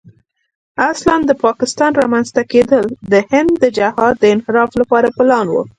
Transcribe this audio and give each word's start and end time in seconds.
اصلاً 0.91 1.15
د 1.25 1.31
پاکستان 1.45 1.91
رامنځته 2.01 2.41
کېدل 2.53 2.85
د 3.11 3.13
هند 3.31 3.51
د 3.63 3.65
جهاد 3.77 4.13
د 4.19 4.23
انحراف 4.33 4.71
لپاره 4.81 5.07
پلان 5.17 5.45
و. 5.49 5.55